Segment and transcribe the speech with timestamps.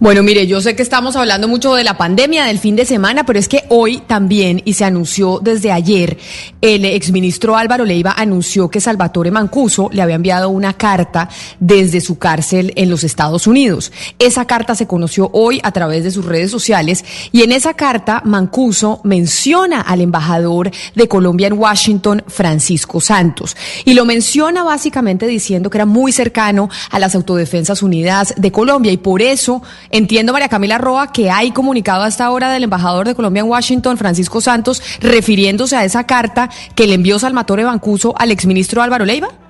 [0.00, 3.24] Bueno, mire, yo sé que estamos hablando mucho de la pandemia del fin de semana,
[3.24, 6.18] pero es que hoy también, y se anunció desde ayer,
[6.60, 12.18] el exministro Álvaro Leiva anunció que Salvatore Mancuso le había enviado una carta desde su
[12.18, 13.92] cárcel en los Estados Unidos.
[14.18, 18.22] Esa carta se conoció hoy a través de sus redes sociales y en esa carta
[18.24, 25.70] Mancuso menciona al embajador de Colombia en Washington, Francisco Santos, y lo menciona básicamente diciendo
[25.70, 29.53] que era muy cercano a las Autodefensas Unidas de Colombia y por eso
[29.90, 33.48] entiendo, María Camila Roa, que hay comunicado a esta hora del embajador de Colombia en
[33.48, 39.04] Washington, Francisco Santos, refiriéndose a esa carta que le envió Salvatore Bancuso al exministro Álvaro
[39.04, 39.43] Leiva.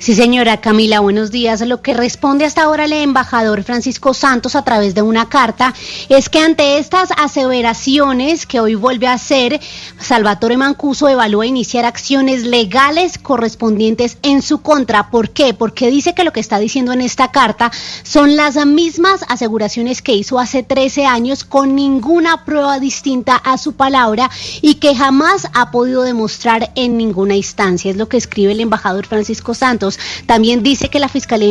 [0.00, 1.60] Sí, señora Camila, buenos días.
[1.60, 5.74] Lo que responde hasta ahora el embajador Francisco Santos a través de una carta
[6.08, 9.60] es que ante estas aseveraciones que hoy vuelve a hacer,
[10.00, 15.10] Salvatore Mancuso evalúa iniciar acciones legales correspondientes en su contra.
[15.10, 15.52] ¿Por qué?
[15.52, 17.70] Porque dice que lo que está diciendo en esta carta
[18.02, 23.74] son las mismas aseguraciones que hizo hace 13 años con ninguna prueba distinta a su
[23.74, 24.30] palabra
[24.62, 27.90] y que jamás ha podido demostrar en ninguna instancia.
[27.90, 29.89] Es lo que escribe el embajador Francisco Santos.
[30.26, 31.48] También dice que la Fiscalía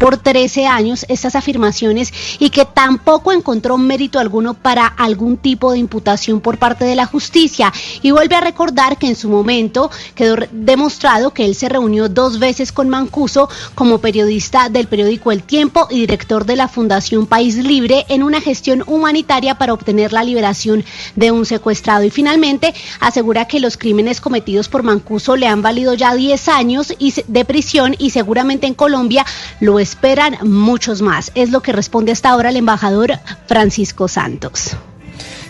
[0.00, 5.78] por 13 años estas afirmaciones y que tampoco encontró mérito alguno para algún tipo de
[5.78, 7.70] imputación por parte de la justicia.
[8.02, 12.38] Y vuelve a recordar que en su momento quedó demostrado que él se reunió dos
[12.38, 17.56] veces con Mancuso como periodista del periódico El Tiempo y director de la Fundación País
[17.56, 20.82] Libre en una gestión humanitaria para obtener la liberación
[21.14, 22.04] de un secuestrado.
[22.04, 26.94] Y finalmente asegura que los crímenes cometidos por Mancuso le han valido ya 10 años
[27.26, 29.26] de prisión y seguramente en Colombia
[29.60, 31.32] lo es esperan muchos más.
[31.34, 34.76] Es lo que responde hasta ahora el embajador Francisco Santos.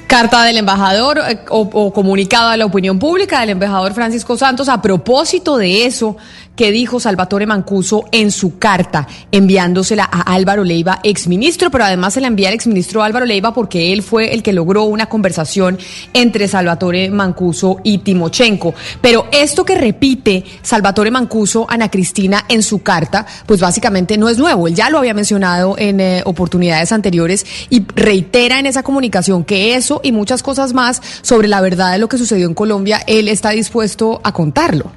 [0.06, 4.68] Carta del embajador eh, o, o, comunicado a la opinión pública del embajador Francisco Santos
[4.68, 6.16] a propósito de eso
[6.60, 12.20] que dijo Salvatore Mancuso en su carta, enviándosela a Álvaro Leiva, exministro, pero además se
[12.20, 15.78] la envía al exministro Álvaro Leiva porque él fue el que logró una conversación
[16.12, 18.74] entre Salvatore Mancuso y Timochenko.
[19.00, 24.36] Pero esto que repite Salvatore Mancuso, Ana Cristina, en su carta, pues básicamente no es
[24.36, 24.68] nuevo.
[24.68, 29.76] Él ya lo había mencionado en eh, oportunidades anteriores y reitera en esa comunicación que
[29.76, 33.28] eso y muchas cosas más sobre la verdad de lo que sucedió en Colombia, él
[33.28, 34.92] está dispuesto a contarlo.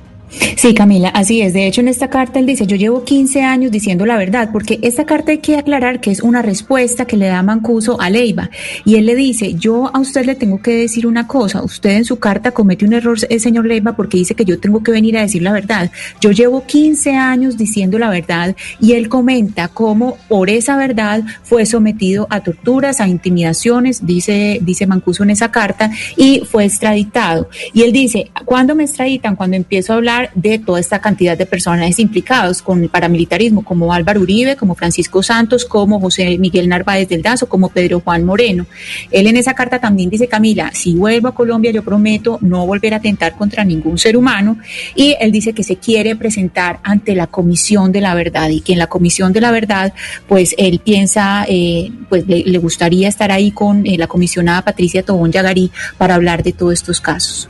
[0.57, 1.53] Sí, Camila, así es.
[1.53, 4.79] De hecho, en esta carta él dice, yo llevo 15 años diciendo la verdad, porque
[4.81, 8.49] esta carta hay que aclarar que es una respuesta que le da Mancuso a Leiva.
[8.85, 12.05] Y él le dice, yo a usted le tengo que decir una cosa, usted en
[12.05, 15.17] su carta comete un error, el señor Leiva, porque dice que yo tengo que venir
[15.17, 15.91] a decir la verdad.
[16.21, 21.65] Yo llevo 15 años diciendo la verdad y él comenta cómo por esa verdad fue
[21.65, 27.50] sometido a torturas, a intimidaciones, dice, dice Mancuso en esa carta, y fue extraditado.
[27.73, 29.35] Y él dice, ¿cuándo me extraditan?
[29.35, 33.94] Cuando empiezo a hablar de toda esta cantidad de personajes implicados con el paramilitarismo, como
[33.94, 38.66] Álvaro Uribe, como Francisco Santos, como José Miguel Narváez del Dazo, como Pedro Juan Moreno.
[39.12, 42.94] Él en esa carta también dice, Camila, si vuelvo a Colombia yo prometo no volver
[42.94, 44.57] a atentar contra ningún ser humano
[44.95, 48.73] y él dice que se quiere presentar ante la Comisión de la Verdad y que
[48.73, 49.94] en la Comisión de la Verdad
[50.28, 55.31] pues él piensa, eh, pues le, gustaría estar ahí con eh, la comisionada Patricia Tobón
[55.31, 57.50] Yagarí para hablar de todos estos casos.